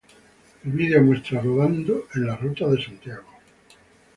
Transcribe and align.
El 0.65 0.71
video 0.71 1.03
muestra 1.03 1.39
rodando 1.39 2.07
en 2.15 2.25
las 2.25 2.41
rutas 2.41 2.71
de 2.71 2.83
Santiago. 2.83 3.33